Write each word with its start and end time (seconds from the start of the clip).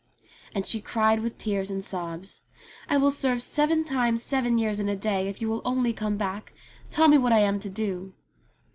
And 0.55 0.65
she 0.65 0.81
cried 0.81 1.19
with 1.19 1.37
tears 1.37 1.69
and 1.69 1.85
sobs, 1.85 2.41
"I 2.89 2.97
will 2.97 3.11
serve 3.11 3.39
seven 3.39 3.83
times 3.83 4.23
seven 4.23 4.57
years 4.57 4.79
and 4.79 4.89
a 4.89 4.95
day 4.95 5.27
if 5.27 5.43
you 5.43 5.47
will 5.47 5.61
only 5.63 5.93
come 5.93 6.17
back. 6.17 6.53
Tell 6.89 7.07
me 7.07 7.19
what 7.19 7.33
I 7.33 7.41
am 7.41 7.59
to 7.59 7.69
do." 7.69 8.11